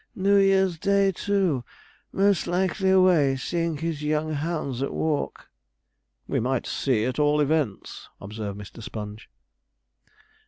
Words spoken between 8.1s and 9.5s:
observed Mr. Sponge.